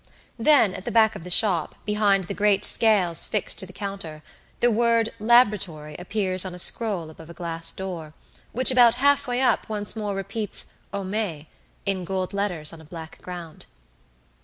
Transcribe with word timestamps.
Then 0.39 0.73
at 0.73 0.83
the 0.85 0.91
back 0.91 1.15
of 1.15 1.23
the 1.23 1.29
shop, 1.29 1.75
behind 1.85 2.23
the 2.23 2.33
great 2.33 2.65
scales 2.65 3.27
fixed 3.27 3.59
to 3.59 3.67
the 3.67 3.71
counter, 3.71 4.23
the 4.59 4.71
word 4.71 5.09
"Laboratory" 5.19 5.95
appears 5.99 6.43
on 6.43 6.55
a 6.55 6.57
scroll 6.57 7.11
above 7.11 7.29
a 7.29 7.35
glass 7.35 7.71
door, 7.71 8.15
which 8.51 8.71
about 8.71 8.95
half 8.95 9.27
way 9.27 9.41
up 9.41 9.69
once 9.69 9.95
more 9.95 10.15
repeats 10.15 10.73
"Homais" 10.91 11.45
in 11.85 12.03
gold 12.03 12.33
letters 12.33 12.73
on 12.73 12.81
a 12.81 12.83
black 12.83 13.21
ground. 13.21 13.67